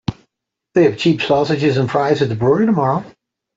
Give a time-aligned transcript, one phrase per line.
[0.73, 3.03] They have cheap sausages and fries at the brewery tomorrow.